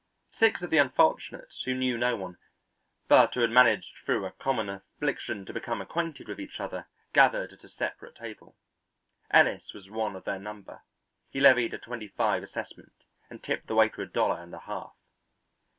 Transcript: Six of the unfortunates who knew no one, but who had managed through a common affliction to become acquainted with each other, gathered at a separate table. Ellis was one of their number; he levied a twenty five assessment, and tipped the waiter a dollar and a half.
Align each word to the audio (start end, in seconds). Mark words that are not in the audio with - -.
Six 0.31 0.63
of 0.63 0.71
the 0.71 0.79
unfortunates 0.79 1.61
who 1.61 1.75
knew 1.75 1.95
no 1.95 2.15
one, 2.15 2.37
but 3.07 3.35
who 3.35 3.41
had 3.41 3.51
managed 3.51 3.97
through 4.03 4.25
a 4.25 4.31
common 4.31 4.67
affliction 4.67 5.45
to 5.45 5.53
become 5.53 5.79
acquainted 5.79 6.27
with 6.27 6.39
each 6.39 6.59
other, 6.59 6.87
gathered 7.13 7.53
at 7.53 7.63
a 7.63 7.69
separate 7.69 8.15
table. 8.15 8.57
Ellis 9.29 9.73
was 9.73 9.91
one 9.91 10.15
of 10.15 10.23
their 10.23 10.39
number; 10.39 10.81
he 11.29 11.39
levied 11.39 11.75
a 11.75 11.77
twenty 11.77 12.07
five 12.07 12.41
assessment, 12.41 13.03
and 13.29 13.43
tipped 13.43 13.67
the 13.67 13.75
waiter 13.75 14.01
a 14.01 14.07
dollar 14.07 14.41
and 14.41 14.55
a 14.55 14.59
half. 14.61 14.95